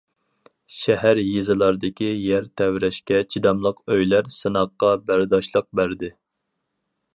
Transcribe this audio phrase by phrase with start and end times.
[0.75, 6.13] شەھەر، يېزىلاردىكى يەر تەۋرەشكە چىداملىق ئۆيلەر سىناققا بەرداشلىق بەردى.